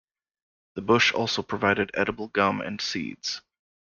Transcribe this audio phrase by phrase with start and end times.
[0.73, 3.41] The bush also provided edible gum and seeds.